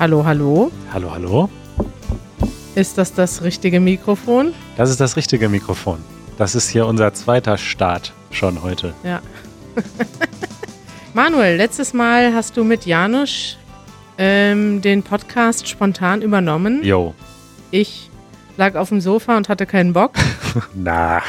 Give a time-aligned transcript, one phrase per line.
[0.00, 0.70] Hallo, hallo.
[0.92, 1.50] Hallo, hallo.
[2.76, 4.54] Ist das das richtige Mikrofon?
[4.76, 5.98] Das ist das richtige Mikrofon.
[6.36, 8.94] Das ist hier unser zweiter Start schon heute.
[9.02, 9.20] Ja.
[11.14, 13.56] Manuel, letztes Mal hast du mit Janusz
[14.18, 16.84] ähm, den Podcast spontan übernommen.
[16.84, 17.12] Jo.
[17.72, 18.08] Ich
[18.56, 20.12] lag auf dem Sofa und hatte keinen Bock.
[20.74, 21.22] Na.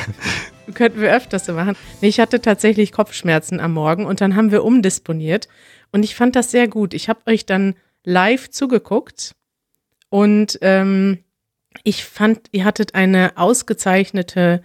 [0.76, 1.76] Könnten wir öfters so machen.
[2.02, 5.48] Nee, ich hatte tatsächlich Kopfschmerzen am Morgen und dann haben wir umdisponiert.
[5.92, 6.94] Und ich fand das sehr gut.
[6.94, 9.36] Ich habe euch dann live zugeguckt
[10.10, 11.20] und ähm,
[11.84, 14.62] ich fand, ihr hattet eine ausgezeichnete,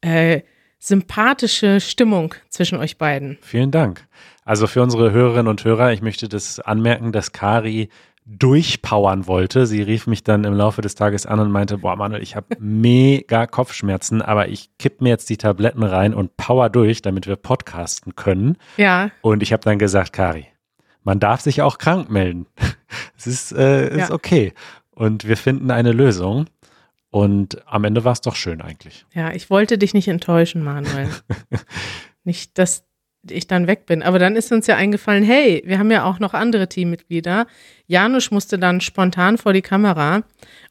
[0.00, 0.42] äh,
[0.78, 3.38] sympathische Stimmung zwischen euch beiden.
[3.42, 4.06] Vielen Dank.
[4.44, 7.88] Also für unsere Hörerinnen und Hörer, ich möchte das anmerken, dass Kari
[8.26, 9.66] durchpowern wollte.
[9.66, 12.48] Sie rief mich dann im Laufe des Tages an und meinte, boah Manuel, ich habe
[12.58, 17.36] mega Kopfschmerzen, aber ich kipp mir jetzt die Tabletten rein und power durch, damit wir
[17.36, 18.56] podcasten können.
[18.76, 19.10] Ja.
[19.22, 20.46] Und ich habe dann gesagt, Kari,
[21.06, 22.46] man darf sich auch krank melden.
[23.18, 24.14] Es ist, äh, ist Ja.
[24.14, 24.52] okay.
[24.90, 26.46] Und wir finden eine Lösung.
[27.10, 29.06] Und am Ende war es doch schön eigentlich.
[29.14, 31.08] Ja, ich wollte dich nicht enttäuschen, Manuel.
[32.24, 32.84] nicht, dass
[33.28, 34.02] ich dann weg bin.
[34.02, 37.46] Aber dann ist uns ja eingefallen, hey, wir haben ja auch noch andere Teammitglieder.
[37.86, 40.22] Janusz musste dann spontan vor die Kamera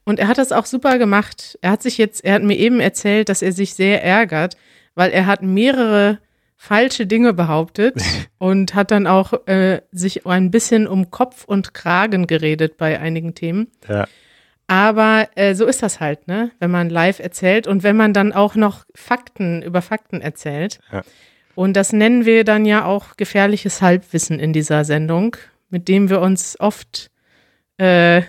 [0.06, 1.58] und er hat das auch super gemacht.
[1.62, 4.56] Er hat sich jetzt, er hat mir eben erzählt, dass er sich sehr ärgert,
[4.94, 6.20] weil er hat mehrere
[6.66, 7.96] falsche Dinge behauptet
[8.38, 13.36] und hat dann auch äh, sich ein bisschen um Kopf und Kragen geredet bei einigen
[13.36, 13.68] Themen.
[13.88, 14.08] Ja.
[14.68, 16.50] Aber äh, so ist das halt, ne?
[16.60, 20.80] Wenn man live erzählt und wenn man dann auch noch Fakten über Fakten erzählt.
[20.92, 21.04] Ja.
[21.54, 25.38] Und das nennen wir dann ja auch gefährliches Halbwissen in dieser Sendung,
[25.70, 27.12] mit dem wir uns oft,
[27.78, 28.24] äh,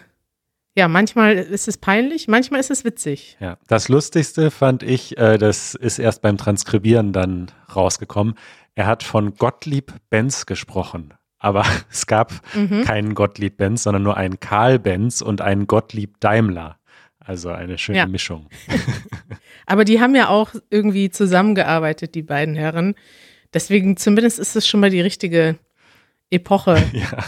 [0.77, 3.37] ja, manchmal ist es peinlich, manchmal ist es witzig.
[3.41, 8.35] Ja, das Lustigste fand ich, äh, das ist erst beim Transkribieren dann rausgekommen.
[8.75, 11.15] Er hat von Gottlieb Benz gesprochen.
[11.39, 16.79] Aber es gab keinen Gottlieb Benz, sondern nur einen Karl Benz und einen Gottlieb Daimler.
[17.19, 18.07] Also eine schöne Ja.
[18.07, 18.49] Mischung.
[19.67, 22.95] Aber die haben ja auch irgendwie zusammengearbeitet, die beiden Herren.
[23.55, 25.59] Deswegen zumindest ist es schon mal die richtige
[26.31, 26.83] Epoche.
[26.93, 27.25] Ja.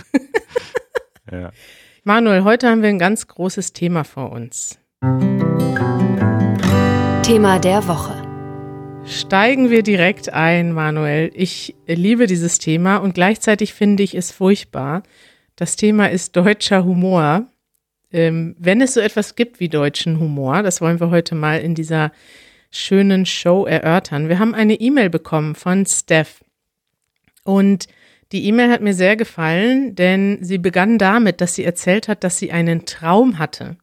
[1.33, 1.51] ja.
[2.09, 4.79] Manuel, heute haben wir ein ganz großes Thema vor uns.
[7.23, 8.15] Thema der Woche.
[9.05, 11.31] Steigen wir direkt ein, Manuel.
[11.35, 15.03] Ich liebe dieses Thema und gleichzeitig finde ich es furchtbar.
[15.55, 17.49] Das Thema ist deutscher Humor.
[18.11, 21.75] Ähm, wenn es so etwas gibt wie deutschen Humor, das wollen wir heute mal in
[21.75, 22.11] dieser
[22.71, 24.31] schönen Show erörtern.
[24.31, 26.43] Wir haben eine E-Mail bekommen von Steph.
[27.45, 27.87] Und
[28.33, 32.39] die E-Mail hat mir sehr gefallen, denn sie begann damit, dass sie erzählt hat, dass
[32.39, 33.77] sie einen Traum hatte.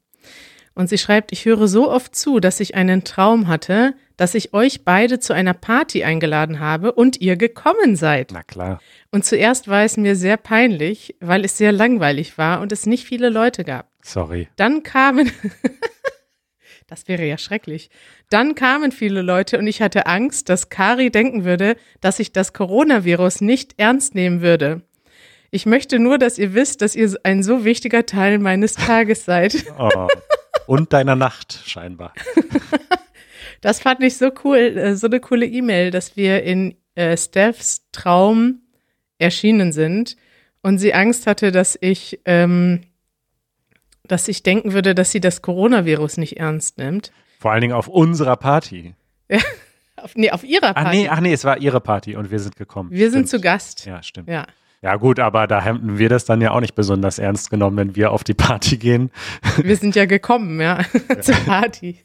[0.76, 4.54] Und sie schreibt, ich höre so oft zu, dass ich einen Traum hatte, dass ich
[4.54, 8.32] euch beide zu einer Party eingeladen habe und ihr gekommen seid.
[8.34, 8.82] Na klar.
[9.10, 13.06] Und zuerst war es mir sehr peinlich, weil es sehr langweilig war und es nicht
[13.06, 13.88] viele Leute gab.
[14.04, 14.50] Sorry.
[14.58, 15.32] Dann kamen,
[16.88, 17.90] das wäre ja schrecklich,
[18.30, 22.54] dann kamen viele Leute und ich hatte Angst, dass Kari denken würde, dass ich das
[22.54, 24.82] Coronavirus nicht ernst nehmen würde.
[25.52, 29.66] Ich möchte nur, dass ihr wisst, dass ihr ein so wichtiger Teil meines Tages seid.
[29.80, 30.08] Oh.
[30.68, 32.14] Und deiner Nacht scheinbar.
[33.62, 37.90] Das fand ich so cool, äh, so eine coole E-Mail, dass wir in äh, Stephs
[37.92, 38.62] Traum
[39.18, 40.18] erschienen sind
[40.62, 42.82] und sie Angst hatte, dass ich, ähm,
[44.08, 47.12] dass ich denken würde, dass sie das Coronavirus nicht ernst nimmt.
[47.40, 48.96] Vor allen Dingen auf unserer Party.
[49.98, 50.98] Auf, nee, auf ihrer Ach Party.
[50.98, 52.92] nee, ach nee, es war ihre Party und wir sind gekommen.
[52.92, 53.44] wir sind zu Stimmt.
[53.46, 53.86] Gast.
[53.86, 54.28] Ja, stimmt.
[54.30, 54.46] Ja.
[54.82, 57.96] Ja gut, aber da hätten wir das dann ja auch nicht besonders ernst genommen, wenn
[57.96, 59.10] wir auf die Party gehen.
[59.64, 60.82] Wir sind ja gekommen, ja,
[61.22, 62.04] zur Party.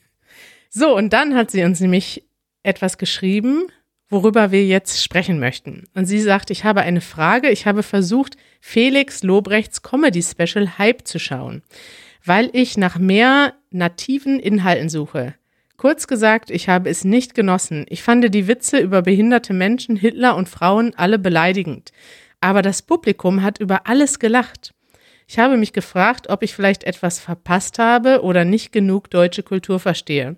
[0.70, 2.24] So, und dann hat sie uns nämlich
[2.62, 3.64] etwas geschrieben,
[4.10, 5.84] worüber wir jetzt sprechen möchten.
[5.94, 7.48] Und sie sagt, ich habe eine Frage.
[7.48, 11.62] Ich habe versucht, Felix Lobrechts Comedy Special Hype zu schauen,
[12.24, 15.34] weil ich nach mehr nativen Inhalten suche.
[15.76, 17.86] Kurz gesagt, ich habe es nicht genossen.
[17.88, 21.92] Ich fand die Witze über behinderte Menschen, Hitler und Frauen alle beleidigend.
[22.42, 24.74] Aber das Publikum hat über alles gelacht.
[25.26, 29.78] Ich habe mich gefragt, ob ich vielleicht etwas verpasst habe oder nicht genug deutsche Kultur
[29.78, 30.36] verstehe.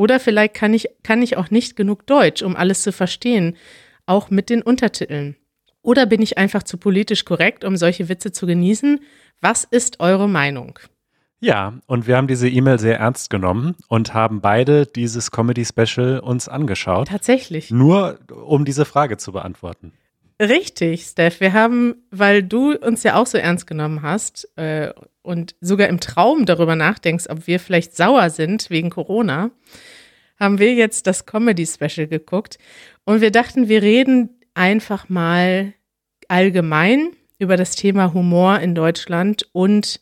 [0.00, 3.58] Oder vielleicht kann ich, kann ich auch nicht genug Deutsch, um alles zu verstehen,
[4.06, 5.36] auch mit den Untertiteln.
[5.82, 9.00] Oder bin ich einfach zu politisch korrekt, um solche Witze zu genießen?
[9.42, 10.78] Was ist eure Meinung?
[11.40, 16.48] Ja, und wir haben diese E-Mail sehr ernst genommen und haben beide dieses Comedy-Special uns
[16.48, 17.70] angeschaut, Tatsächlich.
[17.70, 19.92] nur um diese Frage zu beantworten.
[20.40, 21.40] Richtig, Steph.
[21.40, 24.94] Wir haben, weil du uns ja auch so ernst genommen hast äh,
[25.30, 29.52] und sogar im Traum darüber nachdenkst, ob wir vielleicht sauer sind wegen Corona,
[30.38, 32.58] haben wir jetzt das Comedy-Special geguckt
[33.04, 35.72] und wir dachten, wir reden einfach mal
[36.26, 40.00] allgemein über das Thema Humor in Deutschland und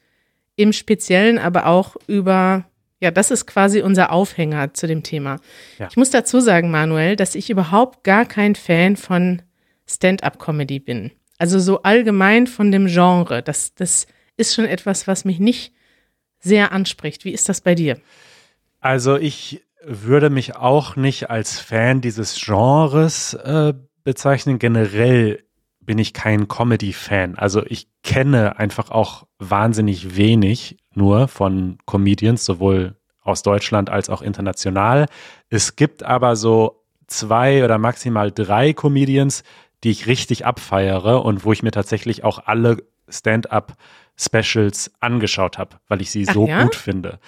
[0.56, 2.64] im Speziellen aber auch über,
[3.00, 5.36] ja, das ist quasi unser Aufhänger zu dem Thema.
[5.78, 5.88] Ja.
[5.90, 9.42] Ich muss dazu sagen, Manuel, dass ich überhaupt gar kein Fan von
[9.86, 11.12] Stand-up-Comedy bin.
[11.36, 13.42] Also so allgemein von dem Genre.
[13.42, 14.06] Das, das
[14.38, 15.72] ist schon etwas, was mich nicht
[16.40, 17.24] sehr anspricht.
[17.24, 17.98] Wie ist das bei dir?
[18.80, 23.74] Also ich würde mich auch nicht als Fan dieses Genres äh,
[24.04, 24.58] bezeichnen.
[24.58, 25.42] Generell
[25.80, 27.36] bin ich kein Comedy-Fan.
[27.36, 34.22] Also ich kenne einfach auch wahnsinnig wenig nur von Comedians, sowohl aus Deutschland als auch
[34.22, 35.06] international.
[35.48, 39.42] Es gibt aber so zwei oder maximal drei Comedians,
[39.84, 42.78] die ich richtig abfeiere und wo ich mir tatsächlich auch alle
[44.18, 46.62] Stand-up-Specials angeschaut habe, weil ich sie Ach so ja?
[46.62, 47.18] gut finde.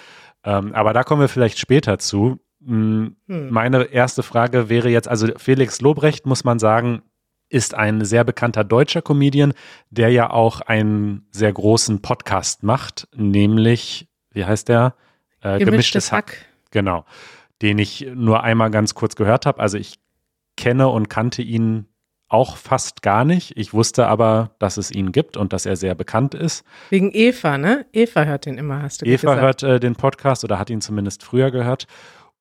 [0.43, 2.39] Ähm, aber da kommen wir vielleicht später zu.
[2.65, 3.49] Hm, Hm.
[3.49, 7.01] Meine erste Frage wäre jetzt, also Felix Lobrecht, muss man sagen,
[7.49, 9.53] ist ein sehr bekannter deutscher Comedian,
[9.89, 14.95] der ja auch einen sehr großen Podcast macht, nämlich, wie heißt der?
[15.41, 16.45] Äh, Gemischtes Hack.
[16.71, 17.05] Genau.
[17.61, 19.59] Den ich nur einmal ganz kurz gehört habe.
[19.59, 19.99] Also ich
[20.55, 21.87] kenne und kannte ihn
[22.31, 23.57] auch fast gar nicht.
[23.57, 26.63] Ich wusste aber, dass es ihn gibt und dass er sehr bekannt ist.
[26.89, 27.85] Wegen Eva, ne?
[27.91, 29.41] Eva hört den immer, hast du Eva gesagt.
[29.41, 31.87] hört äh, den Podcast oder hat ihn zumindest früher gehört.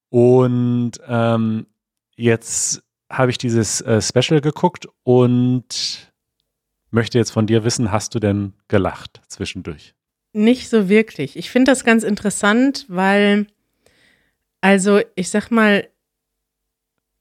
[0.08, 1.66] Und ähm,
[2.16, 6.12] jetzt habe ich dieses äh, Special geguckt und
[6.90, 9.94] möchte jetzt von dir wissen, hast du denn gelacht zwischendurch?
[10.32, 11.36] Nicht so wirklich.
[11.36, 13.48] Ich finde das ganz interessant, weil,
[14.60, 15.88] also ich sag mal,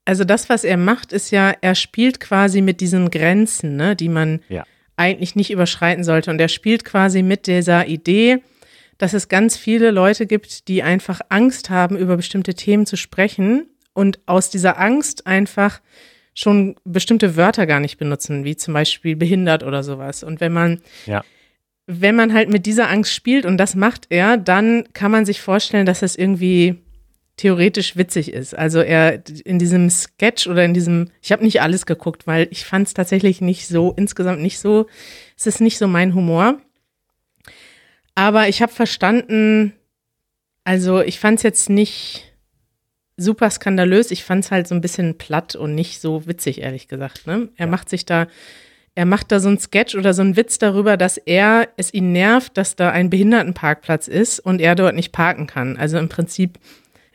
[0.10, 4.10] also das, was er macht, ist ja, er spielt quasi mit diesen Grenzen, ne, die
[4.10, 4.64] man Ja.
[4.98, 6.32] eigentlich nicht überschreiten sollte.
[6.32, 8.40] Und er spielt quasi mit dieser Idee,
[8.98, 13.68] dass es ganz viele Leute gibt, die einfach Angst haben, über bestimmte Themen zu sprechen
[13.94, 15.80] und aus dieser Angst einfach
[16.34, 20.24] schon bestimmte Wörter gar nicht benutzen, wie zum Beispiel behindert oder sowas.
[20.24, 21.24] Und wenn man Ja.
[21.86, 25.40] wenn man halt mit dieser Angst spielt und das macht er, dann kann man sich
[25.42, 26.80] vorstellen, dass es irgendwie
[27.39, 28.53] theoretisch witzig ist.
[28.53, 32.65] Also er in diesem Sketch oder in diesem, ich habe nicht alles geguckt, weil ich
[32.65, 34.88] fand es tatsächlich nicht so, insgesamt nicht so,
[35.38, 36.59] es ist nicht so mein Humor.
[38.13, 39.71] Aber ich habe verstanden,
[40.65, 42.25] also ich fand es jetzt nicht
[43.15, 46.89] super skandalös, ich fand es halt so ein bisschen platt und nicht so witzig, ehrlich
[46.89, 47.25] gesagt.
[47.25, 47.47] Ne?
[47.56, 47.71] Er Ja.
[47.71, 48.27] macht sich da
[48.95, 52.12] er macht da so einen Sketch oder so einen Witz darüber, dass er es ihn
[52.12, 55.77] nervt, dass da ein Behindertenparkplatz ist und er dort nicht parken kann.
[55.77, 56.59] Also im Prinzip,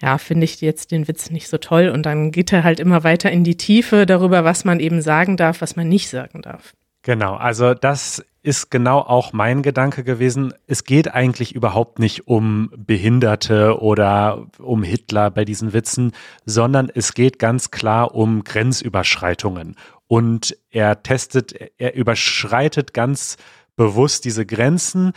[0.05, 3.05] ja, finde ich jetzt den Witz nicht so toll und dann geht er halt immer
[3.05, 6.75] weiter in die Tiefe darüber, was man eben sagen darf, was man nicht sagen darf.
[7.01, 10.53] Genau, also das ist genau auch mein Gedanke gewesen.
[10.67, 16.13] Es geht eigentlich überhaupt nicht um Behinderte oder um Hitler bei diesen Witzen,
[16.45, 19.77] sondern es geht ganz klar um Grenzüberschreitungen.
[20.07, 23.39] Und er testet, er überschreitet ganz
[23.75, 25.13] bewusst diese Grenzen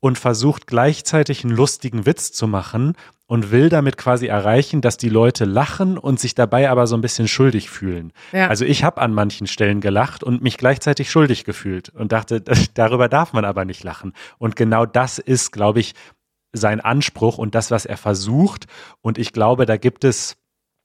[0.00, 2.94] und versucht gleichzeitig einen lustigen Witz zu machen
[3.30, 7.00] und will damit quasi erreichen, dass die Leute lachen und sich dabei aber so ein
[7.00, 8.12] bisschen schuldig fühlen.
[8.32, 8.48] Ja.
[8.48, 12.42] Also ich habe an manchen Stellen gelacht und mich gleichzeitig schuldig gefühlt und dachte,
[12.74, 14.14] darüber darf man aber nicht lachen.
[14.38, 15.94] Und genau das ist, glaube ich,
[16.52, 18.66] sein Anspruch und das, was er versucht.
[19.00, 20.36] Und ich glaube, da gibt es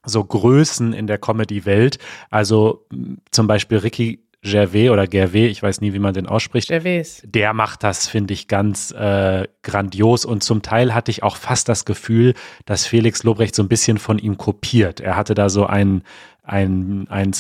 [0.06, 1.98] so Größen in der Comedy-Welt.
[2.30, 2.86] Also
[3.32, 7.22] zum Beispiel Ricky Gervais oder Gervais, ich weiß nie, wie man den ausspricht Gervais.
[7.26, 10.24] der macht das, finde ich, ganz äh, grandios.
[10.24, 12.34] Und zum Teil hatte ich auch fast das Gefühl,
[12.66, 15.00] dass Felix Lobrecht so ein bisschen von ihm kopiert.
[15.00, 16.04] Er hatte da so ein,
[16.44, 17.32] ein, ein,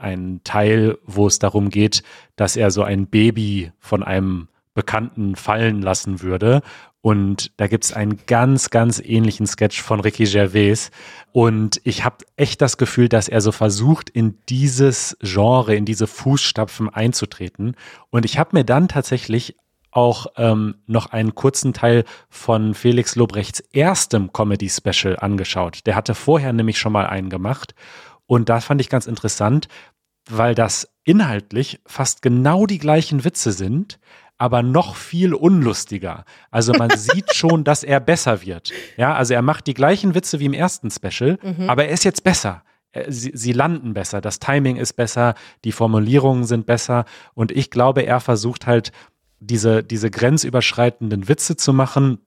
[0.00, 2.02] ein Teil, wo es darum geht,
[2.36, 6.62] dass er so ein Baby von einem Bekannten fallen lassen würde.
[7.02, 10.90] Und da gibt's einen ganz, ganz ähnlichen Sketch von Ricky Gervais.
[11.32, 16.06] Und ich habe echt das Gefühl, dass er so versucht, in dieses Genre, in diese
[16.06, 17.74] Fußstapfen einzutreten.
[18.10, 19.56] Und ich habe mir dann tatsächlich
[19.92, 25.86] auch ähm, noch einen kurzen Teil von Felix Lobrechts erstem Comedy-Special angeschaut.
[25.86, 27.74] Der hatte vorher nämlich schon mal einen gemacht.
[28.26, 29.68] Und da fand ich ganz interessant,
[30.28, 33.98] weil das inhaltlich fast genau die gleichen Witze sind,
[34.40, 36.24] aber noch viel unlustiger.
[36.50, 38.72] Also man sieht schon, dass er besser wird.
[38.96, 42.24] Ja, also er macht die gleichen Witze wie im ersten Special, aber er ist jetzt
[42.24, 42.62] besser.
[42.92, 47.04] Er- Sie, sie landen besser, das Timing ist besser, die Formulierungen sind besser
[47.34, 48.92] und ich glaube, er versucht halt
[49.40, 52.18] diese, diese grenzüberschreitenden Witze zu machen,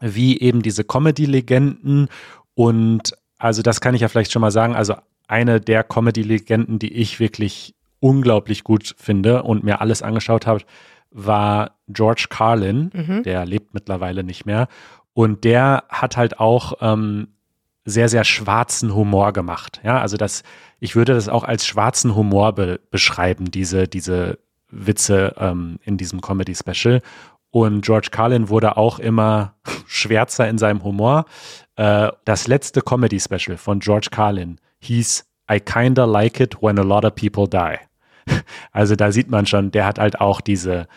[0.00, 2.08] wie eben diese Comedy-Legenden
[2.54, 4.94] und also das kann ich ja vielleicht schon mal sagen, also
[5.26, 10.62] eine der Comedy-Legenden, die ich wirklich unglaublich gut finde und mir alles angeschaut habe,
[11.14, 12.90] war George Carlin,
[13.22, 14.68] der lebt mittlerweile nicht mehr.
[15.14, 17.28] Und der hat halt auch ähm,
[17.84, 19.80] sehr, sehr schwarzen Humor gemacht.
[19.84, 20.42] Ja, also das,
[20.80, 24.38] ich würde das auch als schwarzen Humor be beschreiben, diese, diese
[24.70, 27.00] Witze ähm, in diesem Comedy-Special.
[27.50, 29.54] Und George Carlin wurde auch immer
[29.86, 31.26] schwärzer in seinem Humor.
[31.76, 37.04] Äh, das letzte Comedy-Special von George Carlin hieß I kinda like it when a lot
[37.04, 37.78] of people die.
[38.72, 40.88] Also da sieht man schon, der hat halt auch diese,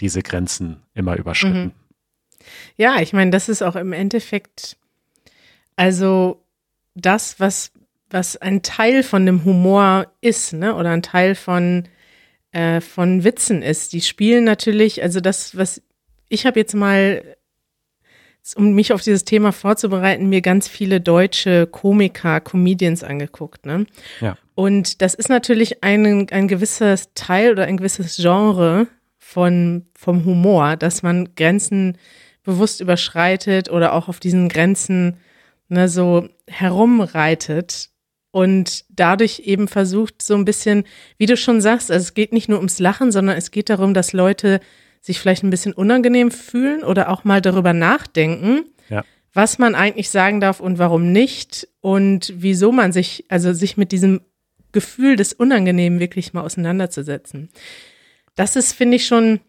[0.00, 1.64] diese Grenzen immer überschritten.
[1.64, 1.72] Mhm.
[2.76, 4.76] Ja, ich meine, das ist auch im Endeffekt,
[5.74, 6.44] also
[6.94, 7.72] das, was,
[8.10, 11.88] was ein Teil von dem Humor ist, ne, oder ein Teil von,
[12.52, 13.92] äh, von Witzen ist.
[13.92, 15.82] Die spielen natürlich, also das, was
[16.28, 17.36] ich habe jetzt mal,
[18.56, 23.86] um mich auf dieses Thema vorzubereiten, mir ganz viele deutsche Komiker, Comedians angeguckt, ne?
[24.20, 24.36] Ja.
[24.54, 28.86] Und das ist natürlich ein, ein gewisses Teil oder ein gewisses Genre
[29.18, 31.98] von, vom Humor, dass man Grenzen
[32.44, 35.16] bewusst überschreitet oder auch auf diesen Grenzen
[35.68, 37.90] ne, so herumreitet
[38.30, 40.84] und dadurch eben versucht, so ein bisschen,
[41.18, 43.94] wie du schon sagst, also es geht nicht nur ums Lachen, sondern es geht darum,
[43.94, 44.60] dass Leute
[45.00, 49.04] sich vielleicht ein bisschen unangenehm fühlen oder auch mal darüber nachdenken, ja.
[49.32, 53.92] was man eigentlich sagen darf und warum nicht und wieso man sich, also sich mit
[53.92, 54.20] diesem
[54.74, 57.48] Gefühl des Unangenehmen wirklich mal auseinanderzusetzen.
[58.34, 59.40] Das ist, finde ich, schon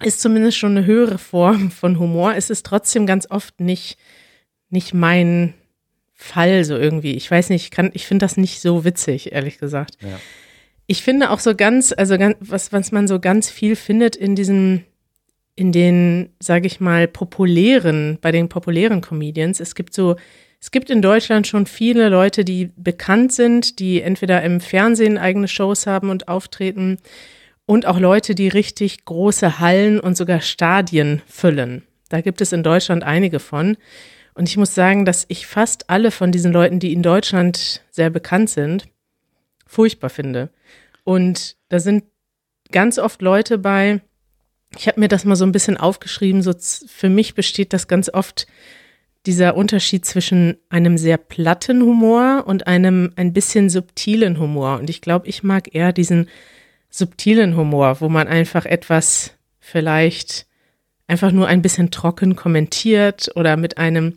[0.00, 2.34] ist zumindest schon eine höhere Form von Humor.
[2.34, 3.98] Es ist trotzdem ganz oft nicht,
[4.70, 5.52] nicht mein
[6.14, 7.12] Fall so irgendwie.
[7.12, 9.98] Ich weiß nicht, ich kann, ich finde das nicht so witzig, ehrlich gesagt.
[10.00, 10.18] Ja.
[10.86, 14.34] Ich finde auch so ganz, also ganz, was, was man so ganz viel findet in
[14.34, 14.84] diesen,
[15.54, 19.60] in den, sage ich mal, populären, bei den populären Comedians.
[19.60, 20.16] Es gibt so,
[20.62, 25.48] es gibt in Deutschland schon viele Leute, die bekannt sind, die entweder im Fernsehen eigene
[25.48, 26.98] Shows haben und auftreten
[27.66, 31.82] und auch Leute, die richtig große Hallen und sogar Stadien füllen.
[32.10, 33.76] Da gibt es in Deutschland einige von.
[34.34, 38.10] Und ich muss sagen, dass ich fast alle von diesen Leuten, die in Deutschland sehr
[38.10, 38.84] bekannt sind,
[39.66, 40.50] furchtbar finde.
[41.02, 42.04] Und da sind
[42.70, 44.00] ganz oft Leute bei,
[44.78, 46.52] ich habe mir das mal so ein bisschen aufgeschrieben, so
[46.86, 48.46] für mich besteht das ganz oft
[49.26, 54.78] dieser Unterschied zwischen einem sehr platten Humor und einem ein bisschen subtilen Humor.
[54.78, 56.28] Und ich glaube, ich mag eher diesen
[56.90, 60.46] subtilen Humor, wo man einfach etwas vielleicht
[61.06, 64.14] einfach nur ein bisschen trocken kommentiert oder mit einem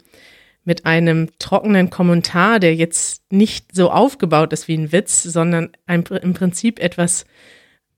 [0.68, 6.04] mit einem trockenen Kommentar, der jetzt nicht so aufgebaut ist wie ein Witz, sondern ein,
[6.04, 7.26] im Prinzip etwas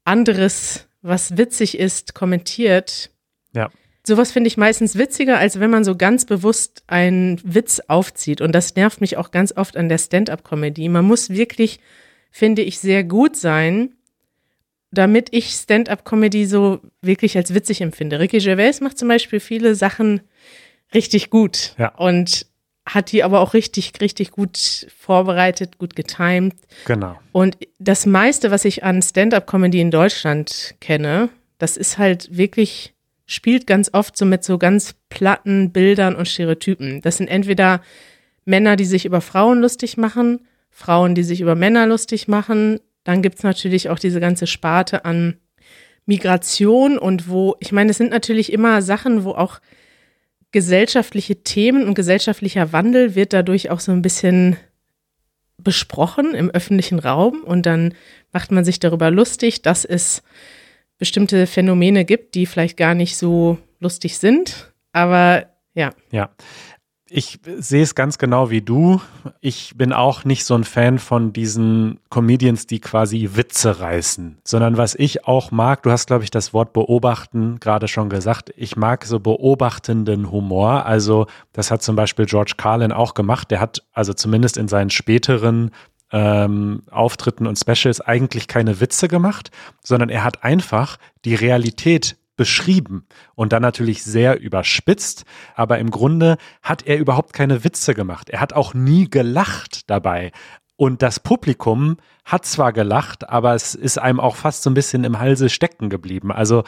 [0.04, 3.10] anderes, was witzig ist, kommentiert.
[3.54, 3.70] Ja.
[4.08, 8.40] Sowas finde ich meistens witziger, als wenn man so ganz bewusst einen Witz aufzieht.
[8.40, 10.88] Und das nervt mich auch ganz oft an der Stand-up-Comedy.
[10.88, 11.82] Man muss wirklich,
[12.32, 13.96] finde ich, sehr gut sein,
[14.92, 18.22] damit ich Stand-up-Comedy so wirklich als witzig empfinde.
[18.22, 20.22] Ricky Gervais macht zum Beispiel viele Sachen
[20.94, 21.94] richtig gut ja.
[21.96, 22.46] und
[22.86, 26.56] hat die aber auch richtig, richtig gut vorbereitet, gut getimed.
[26.86, 27.20] Genau.
[27.34, 32.94] Und das meiste, was ich an Stand-up-Comedy in Deutschland kenne, das ist halt wirklich,
[33.28, 37.02] spielt ganz oft so mit so ganz platten Bildern und Stereotypen.
[37.02, 37.82] Das sind entweder
[38.46, 43.22] Männer, die sich über Frauen lustig machen, Frauen, die sich über Männer lustig machen, dann
[43.22, 45.38] gibt es natürlich auch diese ganze Sparte an
[46.06, 49.60] Migration und wo, ich meine, es sind natürlich immer Sachen, wo auch
[50.52, 54.56] gesellschaftliche Themen und gesellschaftlicher Wandel wird dadurch auch so ein bisschen
[55.58, 57.94] besprochen im öffentlichen Raum und dann
[58.32, 60.24] macht man sich darüber lustig, dass es
[60.98, 64.74] bestimmte Phänomene gibt, die vielleicht gar nicht so lustig sind.
[64.92, 65.92] Aber ja.
[66.12, 66.30] Ja,
[67.10, 69.00] ich sehe es ganz genau wie du.
[69.40, 74.78] Ich bin auch nicht so ein Fan von diesen Comedians, die quasi Witze reißen, sondern
[74.78, 78.52] was ich auch mag, du hast, glaube ich, das Wort beobachten gerade schon gesagt.
[78.58, 80.86] Ich mag so beobachtenden Humor.
[80.86, 83.52] Also, das hat zum Beispiel George Carlin auch gemacht.
[83.52, 85.72] Der hat also zumindest in seinen späteren
[86.12, 89.52] ähm, Auftritten und Specials eigentlich keine Witze gemacht,
[89.84, 96.38] sondern er hat einfach die Realität beschrieben und dann natürlich sehr überspitzt, aber im Grunde
[96.62, 98.30] hat er überhaupt keine Witze gemacht.
[98.30, 100.32] Er hat auch nie gelacht dabei.
[100.78, 105.04] Und das Publikum hat zwar gelacht, aber es ist einem auch fast so ein bisschen
[105.04, 106.32] im Halse stecken geblieben.
[106.32, 106.64] Also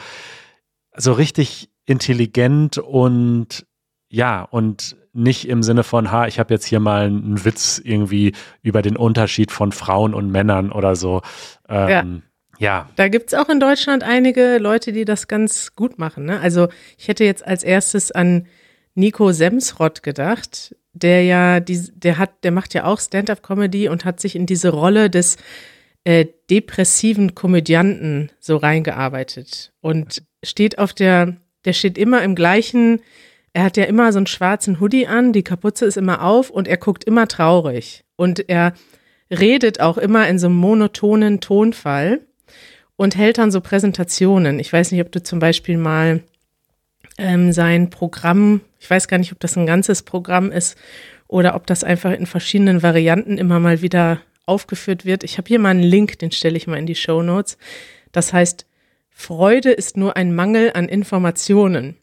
[0.96, 3.66] so richtig intelligent und
[4.08, 8.32] ja, und nicht im Sinne von, ha, ich habe jetzt hier mal einen Witz irgendwie
[8.62, 11.22] über den Unterschied von Frauen und Männern oder so.
[11.68, 12.04] Ähm, ja
[12.60, 12.90] ja.
[12.96, 16.26] Da gibt's auch in Deutschland einige Leute, die das ganz gut machen.
[16.26, 16.38] Ne?
[16.40, 18.46] Also ich hätte jetzt als erstes an
[18.94, 24.20] Nico Semsrott gedacht, der ja, die, der hat, der macht ja auch Stand-up-Comedy und hat
[24.20, 25.38] sich in diese Rolle des
[26.04, 33.00] äh, depressiven Komödianten so reingearbeitet und steht auf der, der steht immer im gleichen,
[33.52, 36.68] er hat ja immer so einen schwarzen Hoodie an, die Kapuze ist immer auf und
[36.68, 38.74] er guckt immer traurig und er
[39.30, 42.20] redet auch immer in so einem monotonen Tonfall
[42.96, 44.58] und hält dann so Präsentationen.
[44.58, 46.22] Ich weiß nicht, ob du zum Beispiel mal
[47.18, 50.76] ähm, sein Programm, ich weiß gar nicht, ob das ein ganzes Programm ist
[51.28, 55.22] oder ob das einfach in verschiedenen Varianten immer mal wieder aufgeführt wird.
[55.22, 57.56] Ich habe hier mal einen Link, den stelle ich mal in die Show Notes.
[58.12, 58.66] Das heißt,
[59.10, 61.96] Freude ist nur ein Mangel an Informationen.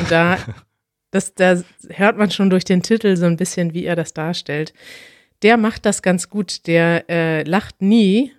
[0.00, 0.38] Und da,
[1.12, 4.74] das, da hört man schon durch den Titel so ein bisschen, wie er das darstellt.
[5.42, 6.66] Der macht das ganz gut.
[6.66, 8.32] Der äh, lacht nie,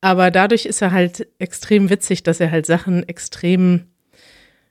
[0.00, 3.86] aber dadurch ist er halt extrem witzig, dass er halt Sachen extrem,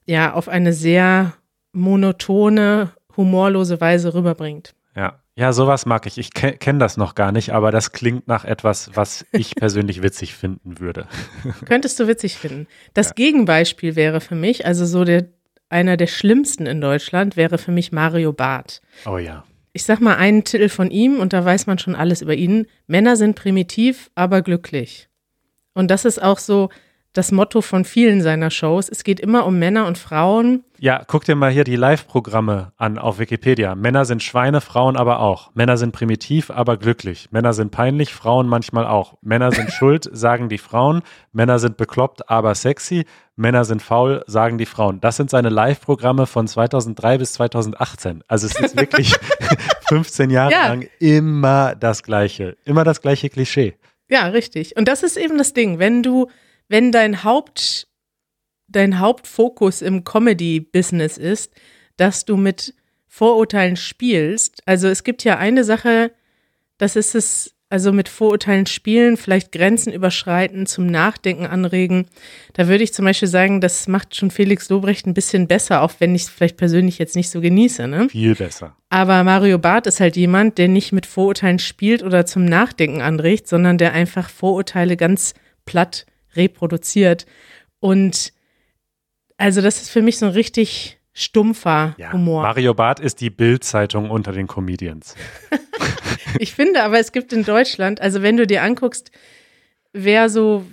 [0.05, 1.33] ja, auf eine sehr
[1.73, 4.73] monotone, humorlose Weise rüberbringt.
[4.95, 5.19] Ja.
[5.35, 6.17] Ja, sowas mag ich.
[6.17, 10.01] Ich ke kenne das noch gar nicht, aber das klingt nach etwas, was ich persönlich
[10.03, 11.07] witzig finden würde.
[11.65, 12.67] Könntest du witzig finden.
[12.93, 13.13] Das ja.
[13.13, 15.29] Gegenbeispiel wäre für mich, also so der,
[15.69, 18.81] einer der schlimmsten in Deutschland, wäre für mich Mario Barth.
[19.05, 19.45] Oh ja.
[19.71, 22.65] Ich sag mal einen Titel von ihm und da weiß man schon alles über ihn.
[22.87, 25.09] Männer sind primitiv, aber glücklich.
[25.73, 26.69] Und das ist auch so,
[27.13, 28.87] das Motto von vielen seiner Shows.
[28.87, 30.63] Es geht immer um Männer und Frauen.
[30.77, 33.73] Ja, guck dir mal hier die Live-Programme an auf Wikipedia.
[33.75, 35.49] Männer sind Schweine, Frauen aber auch.
[35.55, 37.29] Männer sind primitiv, aber glücklich.
[37.31, 39.17] Männer sind peinlich, Frauen manchmal auch.
[39.21, 41.01] Männer sind schuld, sagen die Frauen.
[41.33, 43.05] Männer sind bekloppt, aber sexy.
[43.35, 45.01] Männer sind faul, sagen die Frauen.
[45.01, 48.23] Das sind seine Live-Programme von 2003 bis 2018.
[48.27, 49.15] Also es ist wirklich
[49.87, 50.67] 15 Jahre ja.
[50.67, 52.55] lang immer das Gleiche.
[52.65, 53.75] Immer das gleiche Klischee.
[54.09, 54.75] Ja, richtig.
[54.77, 55.79] Und das ist eben das Ding.
[55.79, 56.27] Wenn du
[56.69, 57.87] wenn dein Haupt,
[58.67, 61.53] dein Hauptfokus im Comedy-Business ist,
[61.97, 62.73] dass du mit
[63.07, 64.61] Vorurteilen spielst.
[64.65, 66.11] Also es gibt ja eine Sache,
[66.77, 72.05] das ist es, also mit Vorurteilen spielen, vielleicht Grenzen überschreiten, zum Nachdenken anregen.
[72.53, 75.93] Da würde ich zum Beispiel sagen, das macht schon Felix Lobrecht ein bisschen besser, auch
[75.99, 77.87] wenn ich es vielleicht persönlich jetzt nicht so genieße.
[77.87, 78.09] Ne?
[78.09, 78.75] Viel besser.
[78.89, 83.47] Aber Mario Barth ist halt jemand, der nicht mit Vorurteilen spielt oder zum Nachdenken anregt,
[83.47, 85.33] sondern der einfach Vorurteile ganz
[85.65, 87.25] platt reproduziert.
[87.79, 88.33] Und
[89.37, 92.43] also das ist für mich so ein richtig stumpfer ja, Humor.
[92.43, 95.15] Mario Barth ist die Bild-Zeitung unter den Comedians.
[96.39, 99.11] ich finde aber, es gibt in Deutschland, also wenn du dir anguckst,
[99.93, 100.65] wer so,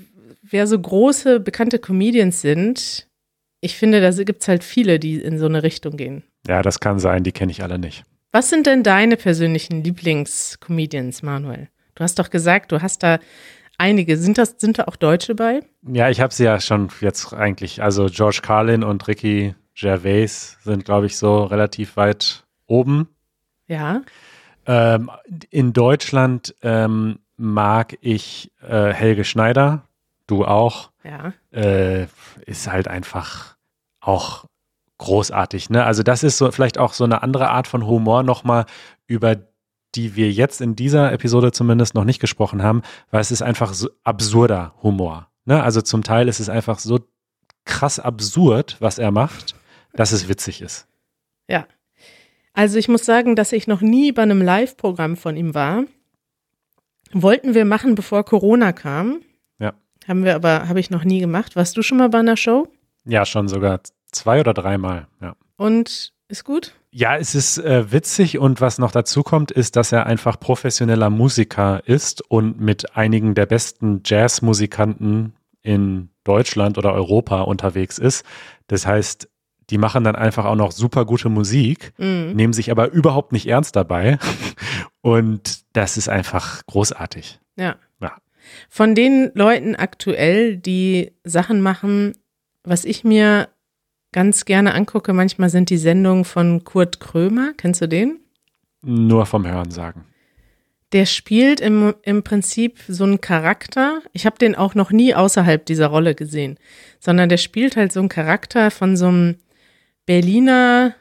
[0.42, 3.08] wer so große, bekannte Comedians sind,
[3.60, 6.22] ich finde, da gibt es halt viele, die in so eine Richtung gehen.
[6.46, 8.04] Ja, das kann sein, die kenne ich alle nicht.
[8.32, 11.68] Was sind denn deine persönlichen Lieblingscomedians, Manuel?
[11.94, 13.18] Du hast doch gesagt, du hast da
[13.78, 14.16] einige.
[14.16, 15.60] Sind, das, sind da auch Deutsche bei?
[15.82, 17.82] Ja, ich habe sie ja schon jetzt eigentlich.
[17.82, 23.08] Also George Carlin und Ricky Gervais sind, glaube ich, so relativ weit oben.
[23.66, 24.02] Ja.
[24.66, 25.10] Ähm,
[25.50, 29.82] in Deutschland ähm, mag ich äh, Helge Schneider,
[30.26, 30.90] du auch.
[31.04, 31.32] Ja.
[31.52, 32.06] Äh,
[32.46, 33.56] ist halt einfach
[34.00, 34.46] auch
[34.98, 35.70] großartig.
[35.70, 35.84] Ne?
[35.84, 38.66] Also das ist so vielleicht auch so eine andere Art von Humor nochmal,
[39.06, 39.36] über
[39.96, 43.74] die wir jetzt in dieser Episode zumindest noch nicht gesprochen haben, weil es ist einfach
[43.74, 45.28] so absurder Humor.
[45.46, 45.62] Ne?
[45.62, 47.00] Also zum Teil ist es einfach so
[47.64, 49.54] krass absurd, was er macht,
[49.94, 50.86] dass es witzig ist.
[51.48, 51.66] Ja.
[52.52, 55.84] Also ich muss sagen, dass ich noch nie bei einem Live-Programm von ihm war.
[57.12, 59.20] Wollten wir machen, bevor Corona kam.
[59.58, 59.74] Ja.
[60.06, 61.56] Haben wir aber, habe ich noch nie gemacht.
[61.56, 62.68] Warst du schon mal bei einer Show?
[63.04, 63.80] Ja, schon sogar
[64.10, 65.36] zwei oder dreimal, ja.
[65.56, 66.74] Und ist gut?
[66.98, 71.10] Ja, es ist äh, witzig und was noch dazu kommt, ist, dass er einfach professioneller
[71.10, 78.24] Musiker ist und mit einigen der besten Jazzmusikanten in Deutschland oder Europa unterwegs ist.
[78.66, 79.28] Das heißt,
[79.68, 82.32] die machen dann einfach auch noch super gute Musik, mhm.
[82.32, 84.16] nehmen sich aber überhaupt nicht ernst dabei.
[85.02, 87.40] Und das ist einfach großartig.
[87.56, 87.76] Ja.
[88.00, 88.16] ja.
[88.70, 92.14] Von den Leuten aktuell, die Sachen machen,
[92.64, 93.50] was ich mir
[94.16, 97.52] ganz gerne angucke, manchmal sind die Sendungen von Kurt Krömer.
[97.54, 98.18] Kennst du den?
[98.80, 100.06] Nur vom Hören sagen.
[100.92, 104.00] Der spielt im, im Prinzip so einen Charakter.
[104.14, 106.58] Ich habe den auch noch nie außerhalb dieser Rolle gesehen,
[106.98, 109.36] sondern der spielt halt so einen Charakter von so einem
[110.06, 110.94] Berliner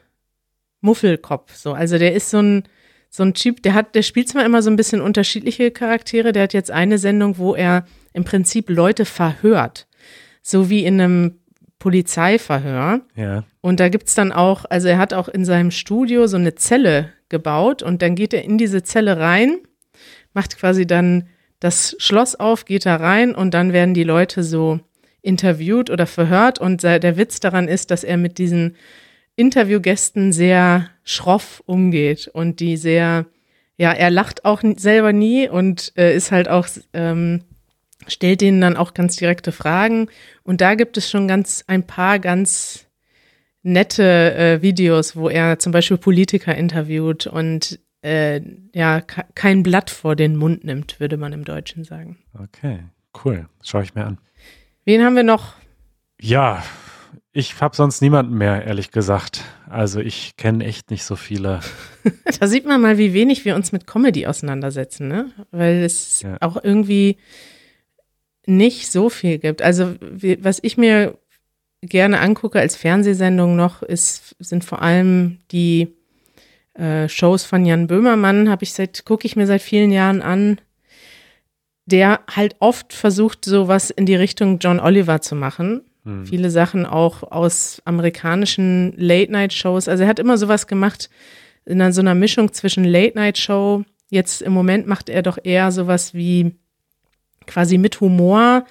[0.82, 1.54] Muffelkopf.
[1.54, 1.72] So.
[1.72, 2.64] Also der ist so ein,
[3.08, 6.32] so ein Typ, der hat, der spielt zwar immer so ein bisschen unterschiedliche Charaktere.
[6.32, 9.86] Der hat jetzt eine Sendung, wo er im Prinzip Leute verhört.
[10.42, 11.38] So wie in einem
[11.78, 13.00] Polizeiverhör.
[13.14, 13.44] Ja.
[13.60, 16.54] Und da gibt es dann auch, also er hat auch in seinem Studio so eine
[16.54, 19.58] Zelle gebaut und dann geht er in diese Zelle rein,
[20.32, 21.28] macht quasi dann
[21.60, 24.80] das Schloss auf, geht da rein und dann werden die Leute so
[25.22, 28.76] interviewt oder verhört und der Witz daran ist, dass er mit diesen
[29.34, 33.26] Interviewgästen sehr schroff umgeht und die sehr,
[33.76, 37.42] ja, er lacht auch selber nie und äh, ist halt auch ähm,
[38.08, 40.08] stellt denen dann auch ganz direkte Fragen.
[40.42, 42.86] Und da gibt es schon ganz ein paar ganz
[43.62, 48.40] nette äh, Videos, wo er zum Beispiel Politiker interviewt und äh,
[48.72, 52.18] ja, kein Blatt vor den Mund nimmt, würde man im Deutschen sagen.
[52.38, 52.84] Okay,
[53.24, 53.48] cool.
[53.62, 54.18] Schaue ich mir an.
[54.84, 55.54] Wen haben wir noch?
[56.20, 56.62] Ja,
[57.38, 59.44] Ich habe sonst niemanden mehr, ehrlich gesagt.
[59.68, 61.60] Also ich kenne echt nicht so viele.
[62.40, 65.30] da sieht man mal, wie wenig wir uns mit Comedy auseinandersetzen, ne?
[65.50, 66.38] Weil es ja.
[66.40, 67.18] auch irgendwie
[68.46, 69.60] nicht so viel gibt.
[69.60, 71.18] Also wie, was ich mir
[71.82, 75.94] gerne angucke als Fernsehsendung noch, ist, sind vor allem die
[76.74, 80.60] äh, Shows von Jan Böhmermann, habe ich seit, gucke ich mir seit vielen Jahren an,
[81.86, 85.82] der halt oft versucht, sowas in die Richtung John Oliver zu machen.
[86.04, 86.26] Hm.
[86.26, 89.88] Viele Sachen auch aus amerikanischen Late-Night-Shows.
[89.88, 91.10] Also er hat immer sowas gemacht
[91.64, 93.84] in so einer Mischung zwischen Late-Night-Show.
[94.08, 96.56] Jetzt im Moment macht er doch eher sowas wie
[97.46, 98.64] quasi mit Humor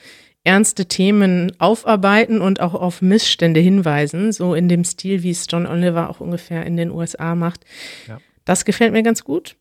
[0.44, 5.66] ernste Themen aufarbeiten und auch auf Missstände hinweisen, so in dem Stil, wie es John
[5.66, 7.66] Oliver auch ungefähr in den USA macht.
[8.08, 8.20] Ja.
[8.46, 9.56] Das gefällt mir ganz gut.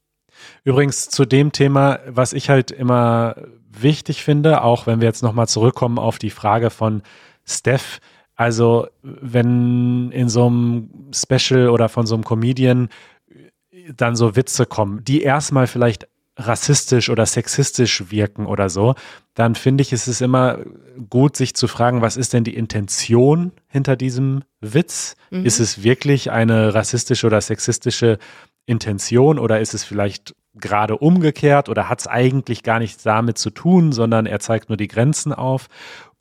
[0.63, 3.37] Übrigens zu dem Thema, was ich halt immer
[3.71, 7.03] wichtig finde, auch wenn wir jetzt nochmal zurückkommen auf die Frage von
[7.47, 8.01] Steph.
[8.37, 12.89] Also, wenn in so einem Special oder von so einem Comedian
[13.97, 18.95] dann so Witze kommen, die erstmal vielleicht rassistisch oder sexistisch wirken oder so,
[19.35, 20.59] dann finde ich, ist es immer
[21.09, 25.17] gut, sich zu fragen, was ist denn die Intention hinter diesem Witz?
[25.31, 25.45] Mhm.
[25.45, 28.19] Ist es wirklich eine rassistische oder sexistische
[28.67, 33.51] Intention oder ist es vielleicht gerade umgekehrt oder hat es eigentlich gar nichts damit zu
[33.51, 35.69] tun, sondern er zeigt nur die Grenzen auf?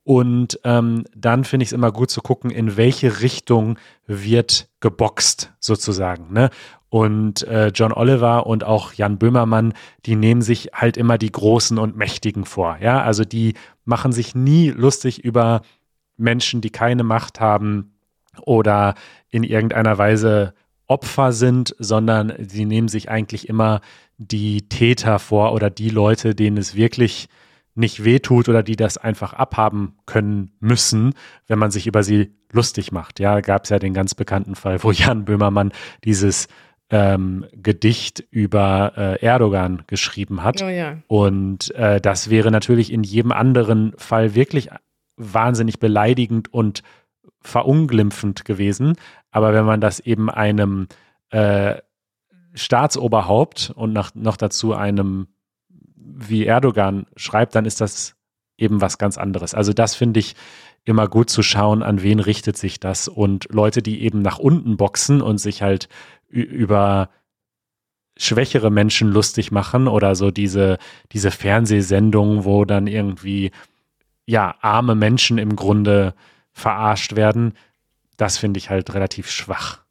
[0.04, 5.54] Und ähm, dann finde ich es immer gut zu gucken, in welche Richtung wird geboxt,
[5.60, 6.34] sozusagen.
[6.34, 6.50] Ne?
[6.90, 9.74] Und äh, John Oliver und auch Jan Böhmermann,
[10.06, 12.78] die nehmen sich halt immer die Großen und Mächtigen vor.
[12.82, 13.54] Ja, also die
[13.86, 15.62] machen sich nie lustig über
[16.18, 17.94] Menschen, die keine Macht haben
[18.42, 18.96] oder
[19.30, 20.54] in irgendeiner Weise
[20.88, 23.82] Opfer sind, sondern sie nehmen sich eigentlich immer
[24.18, 27.30] die Täter vor oder die Leute, denen es wirklich
[27.76, 31.14] nicht wehtut oder die das einfach abhaben können müssen,
[31.48, 33.20] wenn man sich über sie lustig macht.
[33.20, 35.72] Ja, gab es ja den ganz bekannten Fall, wo Jan Böhmermann
[36.04, 36.48] dieses
[36.90, 40.62] ähm, Gedicht über äh, Erdogan geschrieben hat.
[40.62, 40.98] Oh ja.
[41.08, 44.70] Und äh, das wäre natürlich in jedem anderen Fall wirklich
[45.16, 46.84] wahnsinnig beleidigend und
[47.42, 48.96] verunglimpfend gewesen.
[49.32, 50.88] Aber wenn man das eben einem
[51.30, 51.76] äh,
[52.54, 55.28] Staatsoberhaupt und nach, noch dazu einem
[56.06, 58.16] wie Erdogan schreibt, dann ist das
[58.58, 59.54] eben was ganz anderes.
[59.54, 60.36] Also das finde ich
[60.86, 63.08] immer gut zu schauen, an wen richtet sich das.
[63.08, 65.88] Und Leute, die eben nach unten boxen und sich halt
[66.28, 67.10] über
[68.18, 70.78] schwächere Menschen lustig machen oder so diese,
[71.12, 73.52] diese Fernsehsendungen, wo dann irgendwie,
[74.26, 76.14] ja, arme Menschen im Grunde
[76.52, 77.54] verarscht werden,
[78.18, 79.83] das finde ich halt relativ schwach.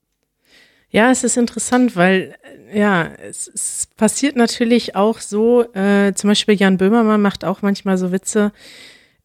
[0.93, 2.35] Ja, es ist interessant, weil
[2.73, 7.97] ja, es, es passiert natürlich auch so, äh, zum Beispiel Jan Böhmermann macht auch manchmal
[7.97, 8.53] so Witze,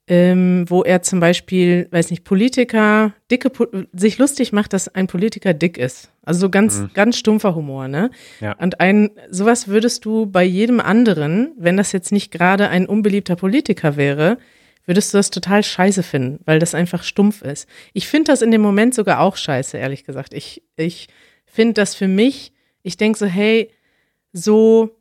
[0.08, 3.52] ähm, wo er zum Beispiel, weiß nicht, Politiker, dicke,
[3.92, 6.10] sich lustig macht, dass ein Politiker dick ist.
[6.24, 6.92] Also so ganz, mhm.
[6.94, 8.12] ganz stumpfer Humor, ne?
[8.40, 8.54] Ja.
[8.54, 13.36] Und ein, sowas würdest du bei jedem anderen, wenn das jetzt nicht gerade ein unbeliebter
[13.36, 14.38] Politiker wäre,
[14.86, 17.68] würdest du das total scheiße finden, weil das einfach stumpf ist.
[17.92, 20.34] Ich finde das in dem Moment sogar auch scheiße, ehrlich gesagt.
[20.34, 21.10] Ich, ich
[21.48, 23.72] finde das für mich, ich denke so, hey,
[24.32, 24.96] so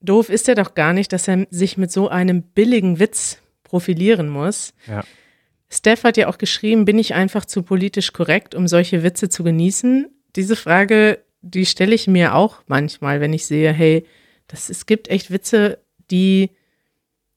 [0.00, 4.28] doof ist er doch gar nicht, dass er sich mit so einem billigen Witz profilieren
[4.28, 4.74] muss.
[4.86, 5.04] Ja.
[5.68, 9.42] Steph hat ja auch geschrieben, bin ich einfach zu politisch korrekt, um solche Witze zu
[9.42, 10.08] genießen?
[10.36, 14.06] Diese Frage, die stelle ich mir auch manchmal, wenn ich sehe, hey,
[14.48, 15.78] das, es gibt echt Witze,
[16.10, 16.50] die,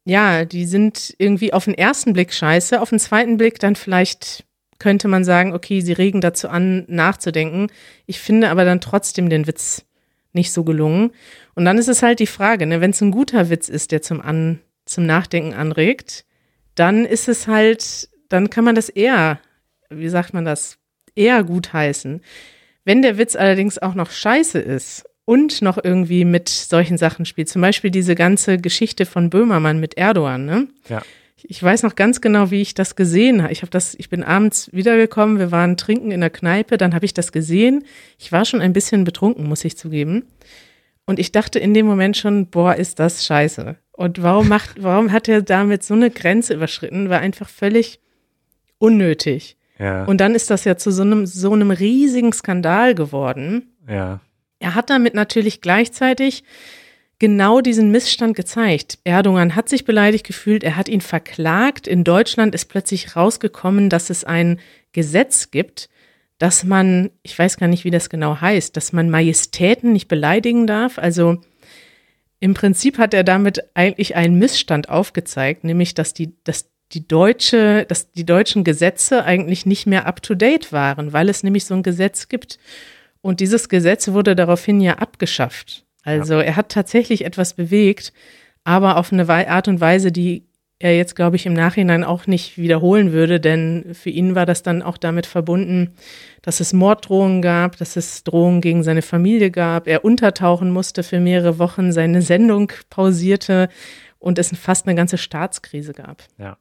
[0.04, 4.45] ja, die sind irgendwie auf den ersten Blick scheiße, auf den zweiten Blick dann vielleicht
[4.80, 7.68] könnte man sagen, okay, sie regen dazu an, nachzudenken.
[8.06, 9.86] Ich finde aber dann trotzdem den Witz
[10.34, 11.12] nicht so gelungen.
[11.56, 14.02] Und dann ist es halt die Frage, ne, wenn es ein guter Witz ist, der
[14.02, 16.26] zum, an, zum Nachdenken anregt,
[16.76, 19.40] dann ist es halt, dann kann man das eher,
[19.90, 20.78] wie sagt man das,
[21.16, 22.22] eher gut heißen.
[22.84, 27.48] Wenn der Witz allerdings auch noch scheiße ist und noch irgendwie mit solchen Sachen spielt,
[27.48, 30.68] zum Beispiel diese ganze Geschichte von Böhmermann mit Erdogan, ne?
[30.90, 31.02] Ja
[31.48, 33.54] ich weiß noch ganz genau, wie ich das gesehen habe.
[33.54, 37.06] Ich habe das, ich bin abends wiedergekommen, wir waren trinken in der Kneipe, dann habe
[37.06, 37.84] ich das gesehen.
[38.18, 40.26] Ich war schon ein bisschen betrunken, muss ich zugeben.
[41.06, 43.76] Und ich dachte in dem Moment schon, boah, ist das scheiße.
[43.92, 47.10] Und warum macht, warum hat er damit so eine Grenze überschritten?
[47.10, 48.00] War einfach völlig
[48.78, 49.58] unnötig.
[49.78, 50.06] Ja.
[50.06, 53.74] Und dann ist das ja zu so einem, so einem riesigen Skandal geworden.
[53.88, 54.22] Ja.
[54.60, 56.44] Er hat damit natürlich gleichzeitig
[57.20, 59.00] genau diesen Missstand gezeigt.
[59.04, 61.88] Erdogan hat sich beleidigt gefühlt, er hat ihn verklagt.
[61.88, 64.60] In Deutschland ist plötzlich rausgekommen, dass es ein
[64.92, 65.90] Gesetz gibt,
[66.38, 70.68] dass man, ich weiß gar nicht, wie das genau heißt, dass man Majestäten nicht beleidigen
[70.68, 70.98] darf.
[70.98, 71.42] Also
[72.40, 77.86] im Prinzip hat er damit eigentlich einen Missstand aufgezeigt, nämlich dass die, dass die deutsche,
[77.86, 81.74] dass die deutschen Gesetze eigentlich nicht mehr up to date waren, weil es nämlich so
[81.74, 82.60] ein Gesetz gibt.
[83.22, 85.85] Und dieses Gesetz wurde daraufhin ja abgeschafft.
[86.06, 86.42] Also ja.
[86.42, 88.14] er hat tatsächlich etwas bewegt,
[88.64, 90.46] aber auf eine Art und Weise, die
[90.78, 94.62] er jetzt, glaube ich, im Nachhinein auch nicht wiederholen würde, denn für ihn war das
[94.62, 95.96] dann auch damit verbunden,
[96.42, 101.20] dass es Morddrohungen gab, dass es Drohungen gegen seine Familie gab, er untertauchen musste für
[101.20, 103.70] mehrere Wochen, seine Sendung pausierte
[104.20, 106.24] und es fast eine ganze Staatskrise gab.
[106.38, 106.58] Ja.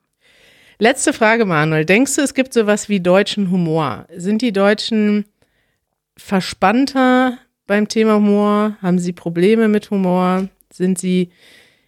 [0.78, 1.85] Letzte Frage, Manuel.
[1.85, 4.07] Denkst du, es gibt sowas wie deutschen Humor?
[4.16, 5.24] Sind die Deutschen
[6.16, 8.77] verspannter beim Thema Humor?
[8.83, 10.48] Haben sie Probleme mit Humor?
[10.70, 11.31] Sind sie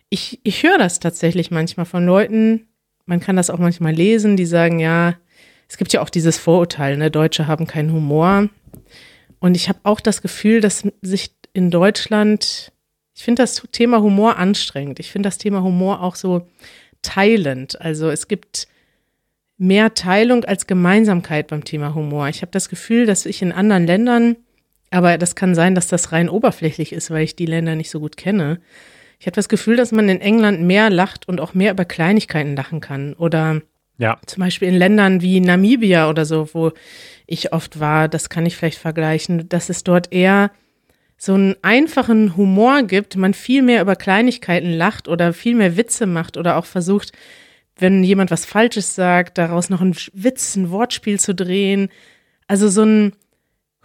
[0.09, 2.69] ich, ich höre das tatsächlich manchmal von Leuten,
[3.07, 5.15] man kann das auch manchmal lesen, die sagen, ja,
[5.69, 8.49] es gibt ja auch dieses Vorurteil, ne, Deutsche haben keinen Humor.
[9.39, 12.73] Und ich habe auch das Gefühl, dass sich in Deutschland,
[13.15, 15.01] ich finde das Thema Humor anstrengend.
[15.01, 16.47] Ich finde das Thema Humor auch so
[17.03, 17.81] teilend.
[17.81, 18.69] Also es gibt
[19.59, 22.29] mehr Teilung als Gemeinsamkeit beim Thema Humor.
[22.29, 24.37] Ich habe das Gefühl, dass ich in anderen Ländern,
[24.91, 28.01] aber das kann sein, dass das rein oberflächlich ist, weil ich die Länder nicht so
[28.01, 28.61] gut kenne,
[29.19, 32.55] ich habe das Gefühl, dass man in England mehr lacht und auch mehr über Kleinigkeiten
[32.55, 33.15] lachen kann.
[33.15, 33.63] Oder
[33.99, 34.19] ja.
[34.27, 36.73] zum Beispiel in Ländern wie Namibia oder so, wo
[37.27, 40.51] ich oft war, das kann ich vielleicht vergleichen, dass es dort eher
[41.17, 46.07] so einen einfachen Humor gibt, man viel mehr über Kleinigkeiten lacht oder viel mehr Witze
[46.07, 47.13] macht oder auch versucht,
[47.79, 51.89] wenn jemand was Falsches sagt, daraus noch einen Witz, ein Wortspiel zu drehen.
[52.47, 53.13] Also so ein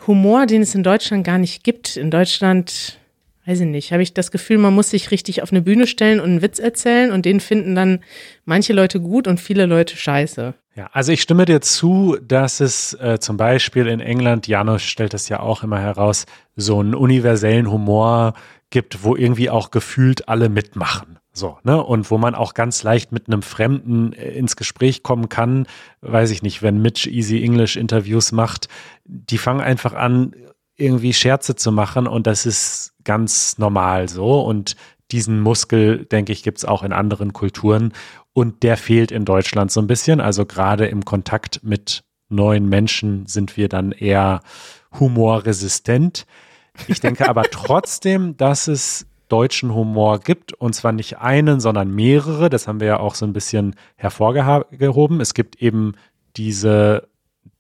[0.07, 1.97] Humor, den es in Deutschland gar nicht gibt.
[1.97, 2.99] In Deutschland
[3.45, 6.19] weiß ich nicht, habe ich das Gefühl, man muss sich richtig auf eine Bühne stellen
[6.19, 7.99] und einen Witz erzählen und den finden dann
[8.45, 10.53] manche Leute gut und viele Leute scheiße.
[10.75, 15.13] Ja, also ich stimme dir zu, dass es äh, zum Beispiel in England, Janusz stellt
[15.13, 18.35] das ja auch immer heraus, so einen universellen Humor
[18.69, 21.19] gibt, wo irgendwie auch gefühlt alle mitmachen.
[21.33, 21.81] So, ne?
[21.81, 25.65] Und wo man auch ganz leicht mit einem Fremden äh, ins Gespräch kommen kann,
[26.01, 28.67] weiß ich nicht, wenn Mitch Easy English Interviews macht,
[29.05, 30.35] die fangen einfach an,
[30.75, 34.75] irgendwie Scherze zu machen und das ist ganz normal so und
[35.11, 37.93] diesen Muskel, denke ich, gibt es auch in anderen Kulturen
[38.33, 40.21] und der fehlt in Deutschland so ein bisschen.
[40.21, 44.41] Also gerade im Kontakt mit neuen Menschen sind wir dann eher
[44.99, 46.25] humorresistent.
[46.87, 52.49] Ich denke aber trotzdem, dass es deutschen Humor gibt und zwar nicht einen, sondern mehrere.
[52.49, 55.21] Das haben wir ja auch so ein bisschen hervorgehoben.
[55.21, 55.93] Es gibt eben
[56.35, 57.07] diese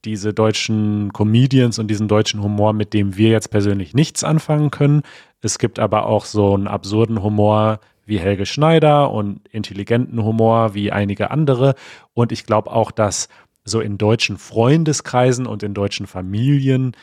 [0.05, 5.03] diese deutschen Comedians und diesen deutschen Humor, mit dem wir jetzt persönlich nichts anfangen können.
[5.41, 10.91] Es gibt aber auch so einen absurden Humor wie Helge Schneider und intelligenten Humor wie
[10.91, 11.75] einige andere.
[12.13, 13.29] Und ich glaube auch, dass
[13.63, 16.95] so in deutschen Freundeskreisen und in deutschen Familien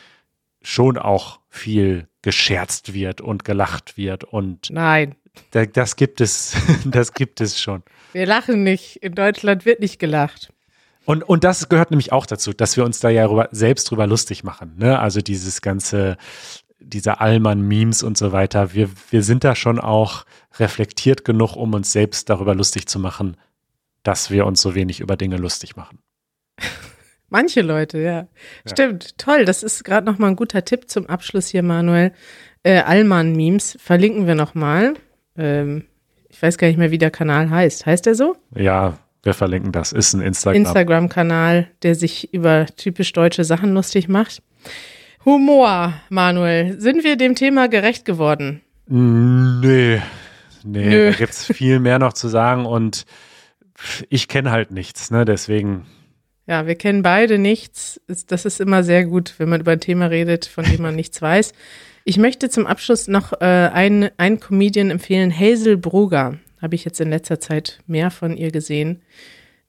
[0.61, 5.15] schon auch viel gescherzt wird und gelacht wird und nein,
[5.51, 7.83] das gibt es, das gibt es schon.
[8.11, 8.97] Wir lachen nicht.
[8.97, 10.51] In Deutschland wird nicht gelacht.
[11.05, 14.05] Und, und das gehört nämlich auch dazu, dass wir uns da ja rüber, selbst drüber
[14.05, 14.75] lustig machen.
[14.77, 14.99] Ne?
[14.99, 16.17] Also dieses ganze,
[16.79, 18.73] diese Allmann-Memes und so weiter.
[18.73, 20.25] Wir, wir sind da schon auch
[20.59, 23.37] reflektiert genug, um uns selbst darüber lustig zu machen,
[24.03, 25.99] dass wir uns so wenig über Dinge lustig machen.
[27.29, 28.11] Manche Leute, ja.
[28.11, 28.27] ja.
[28.65, 29.45] Stimmt, toll.
[29.45, 32.11] Das ist gerade nochmal ein guter Tipp zum Abschluss hier, Manuel.
[32.63, 34.95] Äh, Allmann-Memes verlinken wir nochmal.
[35.37, 35.85] Ähm,
[36.29, 37.85] ich weiß gar nicht mehr, wie der Kanal heißt.
[37.85, 38.35] Heißt der so?
[38.55, 39.91] Ja, wir verlinken das.
[39.91, 40.61] Ist ein Instagram.
[40.61, 44.41] Instagram-Kanal, der sich über typisch deutsche Sachen lustig macht.
[45.25, 46.79] Humor, Manuel.
[46.79, 48.61] Sind wir dem Thema gerecht geworden?
[48.87, 50.01] Nee.
[50.63, 51.11] Nee, Nö.
[51.11, 53.05] da gibt es viel mehr noch zu sagen und
[54.09, 55.25] ich kenne halt nichts, ne?
[55.25, 55.85] Deswegen.
[56.49, 58.01] Ja, wir kennen beide nichts.
[58.25, 61.21] Das ist immer sehr gut, wenn man über ein Thema redet, von dem man nichts
[61.21, 61.53] weiß.
[62.05, 66.99] Ich möchte zum Abschluss noch äh, einen, einen Comedian empfehlen, Hazel Brugger habe ich jetzt
[66.99, 69.03] in letzter Zeit mehr von ihr gesehen.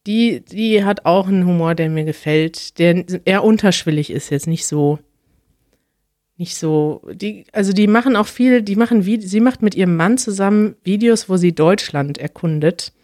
[0.07, 4.67] Die, die hat auch einen Humor, der mir gefällt, der eher unterschwellig ist, jetzt nicht
[4.67, 4.99] so,
[6.39, 10.17] nicht so, die, also die machen auch viel, die machen, sie macht mit ihrem Mann
[10.17, 12.95] zusammen Videos, wo sie Deutschland erkundet.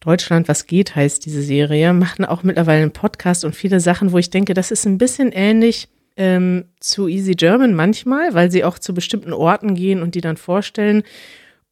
[0.00, 4.18] Deutschland, was geht, heißt diese Serie, machen auch mittlerweile einen Podcast und viele Sachen, wo
[4.18, 8.78] ich denke, das ist ein bisschen ähnlich ähm, zu Easy German manchmal, weil sie auch
[8.78, 11.02] zu bestimmten Orten gehen und die dann vorstellen.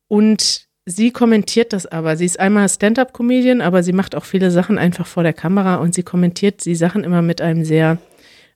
[0.08, 2.16] Und Sie kommentiert das aber.
[2.16, 5.94] Sie ist einmal Stand-up-Comedian, aber sie macht auch viele Sachen einfach vor der Kamera und
[5.94, 7.98] sie kommentiert die Sachen immer mit einem sehr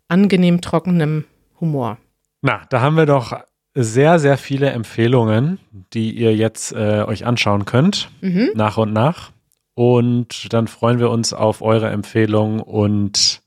[0.08, 1.26] angenehm trockenen
[1.60, 1.98] Humor.
[2.40, 3.38] Na, da haben wir doch
[3.74, 5.58] sehr, sehr viele Empfehlungen,
[5.92, 8.48] die ihr jetzt äh, euch anschauen könnt, mhm.
[8.54, 9.30] nach und nach.
[9.74, 13.42] Und dann freuen wir uns auf eure Empfehlungen und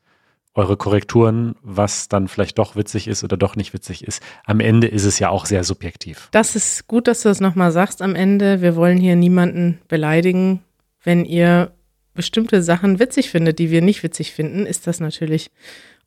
[0.56, 4.24] eure Korrekturen, was dann vielleicht doch witzig ist oder doch nicht witzig ist.
[4.46, 6.30] Am Ende ist es ja auch sehr subjektiv.
[6.32, 8.62] Das ist gut, dass du das nochmal sagst am Ende.
[8.62, 10.62] Wir wollen hier niemanden beleidigen.
[11.04, 11.72] Wenn ihr
[12.14, 15.52] bestimmte Sachen witzig findet, die wir nicht witzig finden, ist das natürlich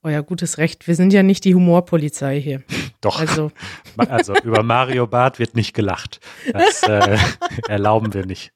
[0.02, 0.88] euer gutes Recht.
[0.88, 2.62] Wir sind ja nicht die Humorpolizei hier.
[3.00, 3.20] Doch.
[3.20, 3.52] Also,
[3.96, 6.20] also über Mario Barth wird nicht gelacht.
[6.52, 7.18] Das äh,
[7.68, 8.52] erlauben wir nicht.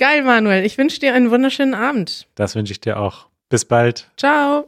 [0.00, 0.64] Geil, Manuel.
[0.64, 2.26] Ich wünsche dir einen wunderschönen Abend.
[2.34, 3.26] Das wünsche ich dir auch.
[3.50, 4.10] Bis bald.
[4.16, 4.66] Ciao.